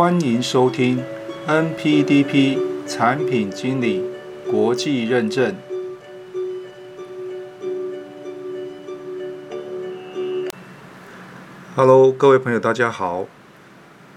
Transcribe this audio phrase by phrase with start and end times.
[0.00, 0.98] 欢迎收听
[1.46, 4.02] NPDP 产品经理
[4.50, 5.54] 国际认证。
[11.76, 13.26] Hello，各位朋友，大家好。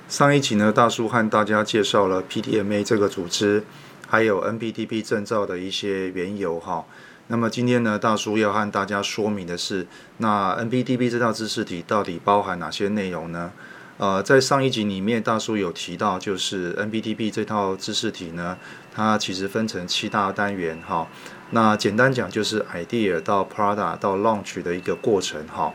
[0.07, 3.65] 上一集呢，大叔和大家介绍了 PDMA 这个组织，
[4.07, 6.85] 还有 NPDP 证照的一些缘由哈。
[7.27, 9.85] 那么今天呢，大叔要和大家说明的是，
[10.19, 13.51] 那 NPDP 这套知识体到底包含哪些内容呢？
[13.97, 18.57] 呃，在上一集里面，大叔有提到，就是 NPDP 这套知识体呢，
[18.91, 21.07] 它其实分成七大单元哈。
[21.51, 25.71] 那简单讲，就是 idea 到 Prada 到 launch 的一个过程哈。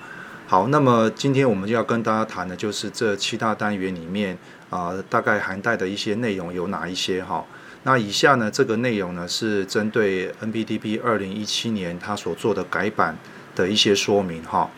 [0.48, 4.36] 好，那么今天我们就要跟大家谈的就是这七大单元里面
[4.68, 7.46] 啊，大概涵盖的一些内容有哪一些哈。
[7.84, 13.16] 那以下呢，这个内容呢是针对 NPDP 二零一七年它所做的改版
[13.54, 14.68] 的一些说明哈。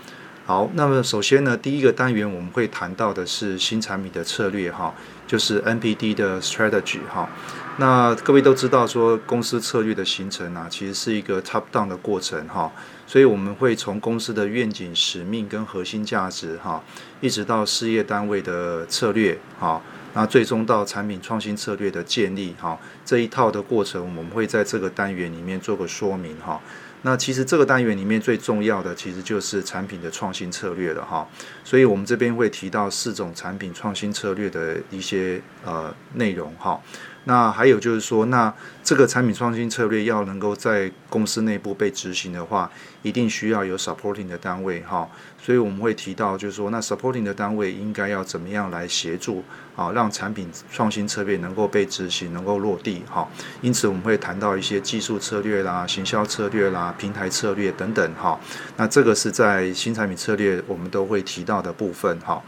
[0.51, 4.93] 好，那么首先呢，第一个单元我们会谈到的是新产品的策略哈，
[5.24, 7.30] 就是 NPD 的 strategy 哈。
[7.77, 12.73] 那各位都知道说，公司策略的形成啊，其实是一个 top down 的过程哈。
[13.07, 16.83] 所以我们会从公司的愿景、使命跟核心价值哈，
[17.21, 19.80] 一直到事业单位的策略哈，
[20.13, 26.61] 那最终到产品创新策略的建立哈，这一套的过程，我们会在这个单元里面做个说明哈。
[27.02, 31.27] 那其实这个单元里面最重要的，其实就是产品的创新策略了哈。
[31.65, 36.79] 所以我们这边会提到四种产品创新策略的一些呃内容哈。
[37.24, 42.71] 那还有就是说，那这个产品创新策略要能够在公司内部被执行的话，
[43.02, 45.09] 一定需要有 supporting 的单位哈。
[45.43, 49.45] 所以我们会提到，就是说，那 supporting 的单位应该要怎么样来协助
[49.77, 53.29] 啊，让产品创新策略能够被执行，能够落地哈。
[53.60, 58.38] 因此我们会谈到一些技术策略啦、行销策略啦、平台策略等等哈。
[58.77, 62.43] 那这个是在新产品策略我们都会提到的部分哈。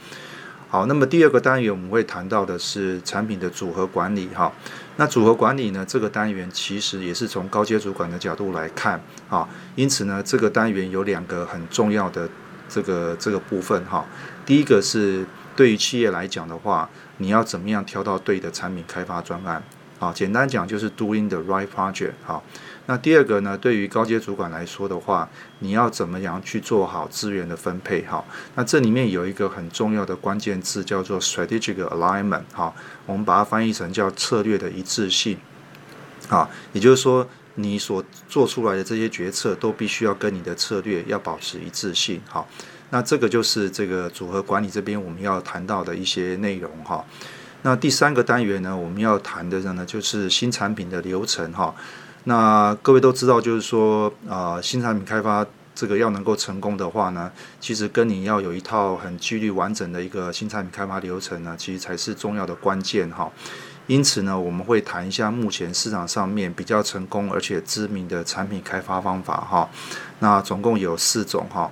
[0.73, 4.51] 好，那么第二个单元我们会谈到的是产品的组合管理哈。
[4.97, 8.98] 那组合管理呢，这个单元其实也是从高阶主管的角度来看
[9.29, 9.47] 啊。
[9.74, 12.27] 因此呢，这个单元有两个很重要的
[12.70, 14.02] 这个这个部分哈。
[14.47, 19.63] 第一个是对于企业来讲的话，你要怎么样挑到对的产品开发专案
[20.02, 20.13] 啊？
[20.13, 22.42] 简单讲就是 doing the right project 哈。
[22.86, 23.57] 那第二个呢？
[23.57, 25.29] 对于高阶主管来说的话，
[25.61, 28.02] 你要怎么样去做好资源的分配？
[28.02, 28.24] 哈，
[28.57, 32.42] 那这里面有一个很重要的关键字叫做 strategic alignment。
[32.52, 32.74] 哈，
[33.07, 35.39] 我们把它翻译成叫策略的一致性。
[36.29, 42.20] 啊，也就是说，你所做出来的这些决策都必须要跟你的策略要保持一致性。
[42.27, 42.48] 好，
[42.91, 46.68] 那这个就是这个组合管理这边我们要谈到的一些内容。
[46.85, 47.05] 哈，
[47.62, 51.52] 那第三个单元呢，我们要谈的呢，就是新产品的流程。
[51.52, 51.74] 哈。
[52.24, 57.30] 那各位都知道，就是说，啊，新产品开发这个要能够成功的话呢，
[57.61, 63.30] 其实跟你要有一套很纪律完整的一个新产品开发流程呢，其实才是重要的关键哈。
[63.89, 69.68] 因此呢，我们会谈一下目前市场上面比较成功而且知名的产品开发方法哈。
[70.20, 71.70] 那总共有四种哈。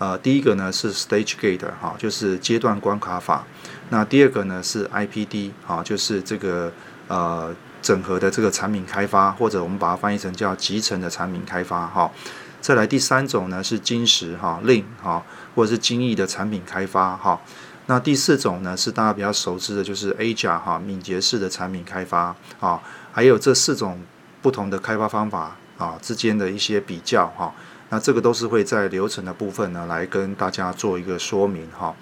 [0.00, 3.44] 呃，第一个呢是 Stage Gate 哈，就是阶段关卡法。
[3.90, 6.72] 那第二个呢是 IPD 哈，就是这个
[7.06, 7.54] 呃。
[7.82, 12.12] 整合的这个产品开发，或者我们把它翻译成叫集成的产品开发，哈。
[12.60, 15.24] 再来第三种呢是金石哈，Lean 哈，
[15.54, 17.40] 或者是精益的产品开发，哈。
[17.86, 22.82] 那第四种呢是大家比较熟知的，就是 A 加哈，敏捷式的产品开发，啊。
[23.12, 23.98] 还有这四种
[24.42, 27.54] 不同的开发方法啊之间的一些比较，哈。
[27.90, 31.94] 那这个都是会在流程的部分呢来跟大家做一个说明，哈。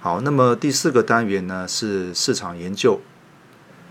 [0.00, 3.00] 好，那么第四个单元呢是市场研究。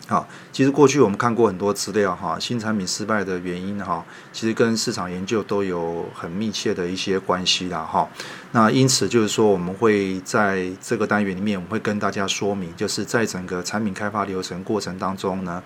[0.08, 8.08] 好，其实过去我们看过很多资料哈，新产品失败的原因哈，其实跟市场研究都有很密切的一些关系啦哈。
[8.54, 15.62] 那因此就是说，我们会在这个单元里面，我们会跟大家说明，就是在整个产品开发流程过程当中呢，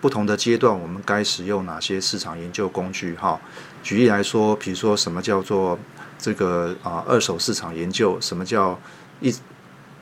[0.00, 3.40] 不同的阶段我们该使用哪些市场研究工具哈。
[3.82, 5.78] 举例来说，比如说什么叫做
[6.18, 8.78] 这个啊二手市场研究，什么叫
[9.20, 9.34] 一。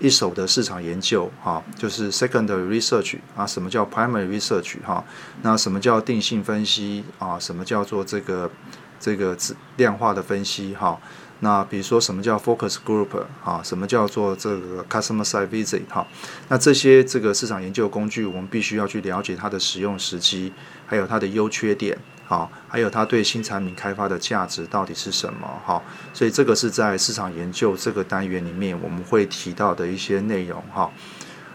[0.01, 5.03] 一手的市场研究，哈，就是 secondary research 啊，什么叫 primary research 哈？
[5.43, 7.39] 那什么叫定性分析啊？
[7.39, 8.51] 什么叫做这个
[8.99, 9.37] 这个
[9.77, 11.01] 量化的分析哈？
[11.41, 13.09] 那比如说什么叫 focus group
[13.43, 13.61] 啊？
[13.63, 16.07] 什么叫做这个 customer site visit 哈？
[16.49, 20.53] 那这些这个市场研究工具，我们必须要去了解它的使用时机，
[20.87, 21.99] 还有它的优缺点。
[22.27, 25.47] 好，还有它对新产品开发的价值到底是什么？
[25.67, 25.83] 哈，
[26.15, 30.63] 所以这个是在市场研究这个单元里面我们会提到的一些内容。
[30.73, 30.91] 哈，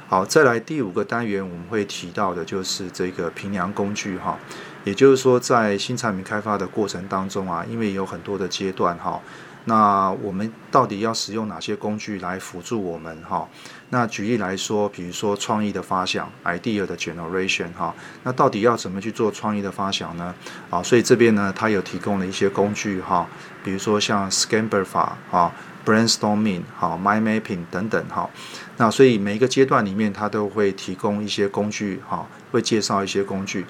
[0.07, 4.19] 好，再来第五个单元我们会提到的就是这个评量工具。
[4.19, 4.37] 哈，
[4.83, 9.19] 也就是说在新产品开发的过程当中啊，因为有很多的阶段哈，
[9.65, 13.47] 那我们到底要使用哪些工具来辅助我们哈？
[13.89, 20.33] 那举例来说，比如说创意的发想，idea 的 generation 哈，那到底要怎么去做创意的发想呢？
[20.69, 23.27] 啊，所以这边呢，它有提供了一些工具哈，
[23.63, 25.51] 比如说像 Scamper 法啊。
[25.85, 28.29] brainstorming 好，mind mapping 等等哈，
[28.77, 33.65] 那所以每一个阶段里面，它都会提供一些工具哈，会介绍一些工具。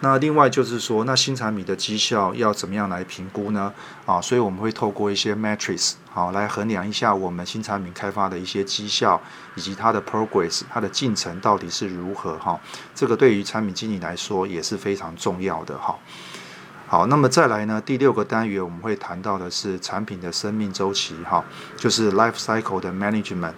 [0.00, 3.72] 那另外就是说，那新产品的绩效要怎么样来评估呢？
[4.04, 9.20] 啊，所以我们会透过一些 metrics 好来衡量一下我们新产品开发的一些绩效
[9.54, 12.58] 以及它的 progress，它的进程到底是如何哈。
[12.94, 15.98] 这个对于产品经理来说也是非常重要的哈。
[16.86, 17.80] 好，那么再来呢？
[17.80, 21.44] 第六个单元我们会谈到的是产品的生命周期，哈，
[21.76, 23.54] 就是 life cycle 的 management。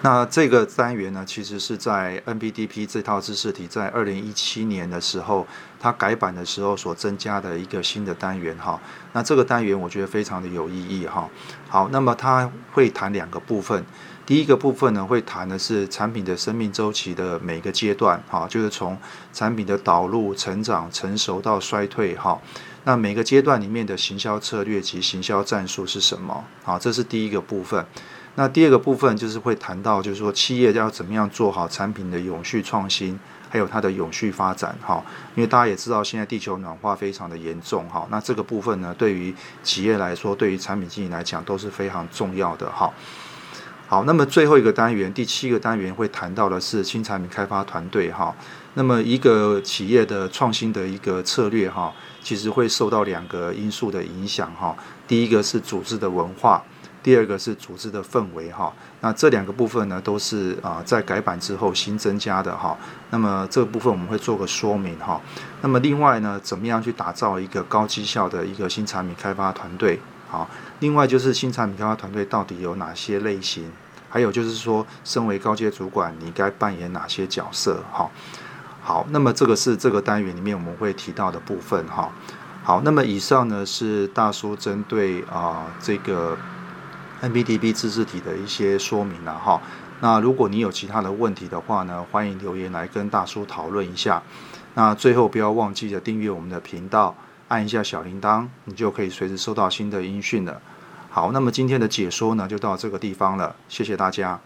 [0.00, 5.44] 那这个单元呢，其实是在 NBDP 这套知识体在二零一七年的时候，
[5.80, 8.80] 它改版的时候所增加的一个新的单元，哈。
[9.12, 11.28] 那这个单元我觉得非常的有意义，哈。
[11.68, 13.84] 好，那么它会谈两个部分。
[14.24, 18.96] 第一个部分呢，会谈的是产品的生命周期的每个阶段，哈，就是从
[19.32, 22.40] 产品的导入、成长、成熟到衰退，哈，
[22.84, 26.44] 那每个阶段里面的行销策略及行销战术是什么？
[26.62, 27.84] 好，这是第一个部分。
[28.38, 33.18] 那第二个部分就是会谈到，就是说企业要怎么样做好产品的永续创新，
[33.50, 35.04] 还有它的永续发展，哈，
[35.34, 42.88] 因为大家也知道现在地球暖化非常的严重，哈，那这个部分呢，对于企业来说，对于产品经理来讲都是非常重要的，哈。
[43.88, 48.32] 好，那么最后一个单元，第七个单元会谈到的是新产品开发团队哈。
[48.74, 51.92] 那么一个企业的创新的一个策略哈，
[52.22, 54.76] 其实会受到两个因素的影响哈。
[55.08, 56.62] 第一个是组织的文化，
[57.02, 58.72] 第二个是组织的氛围哈。
[59.00, 62.76] 那这两个部分呢，都是啊在改版之后新增加的哈。
[63.10, 65.20] 那么这个部分我们会做个说明哈。
[65.62, 70.00] 那么另外呢，怎么样去打造一个高绩效的一个新产品开发团队？
[70.28, 70.48] 好，
[70.80, 73.70] 另外就是新产品开发团队到底有哪些类型？
[74.10, 77.82] 还有就是说，身为高阶主管，你该扮演哪些角色？
[77.92, 78.10] 哈，
[78.82, 81.86] 好，那么这个是这个单元里面我们会提到的部分。
[81.88, 82.10] 哈，
[82.64, 86.36] 好，那么以上呢是大叔针对啊这个
[87.22, 89.34] NBDB 自治体的一些说明了。
[89.34, 89.60] 哈，
[90.00, 94.22] 那如果你有其他的问题的话呢，欢迎留言来跟大叔讨论一下。
[94.74, 97.14] 那最后不要忘记了订阅我们的频道。
[97.48, 100.60] 按一下小铃铛，你就可以随时收到新的音讯了。
[101.08, 103.56] 好，那么今天的解说呢，就到这个地方了。
[103.68, 104.38] 谢谢大家。